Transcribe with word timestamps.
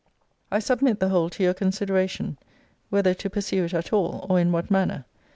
I 0.49 0.57
submit 0.57 0.99
the 0.99 1.09
whole 1.09 1.29
to 1.29 1.43
your 1.43 1.53
consideration, 1.53 2.39
whether 2.89 3.13
to 3.13 3.29
pursue 3.29 3.65
it 3.65 3.73
at 3.75 3.93
all, 3.93 4.25
or 4.27 4.39
in 4.39 4.51
what 4.51 4.71
manner. 4.71 5.05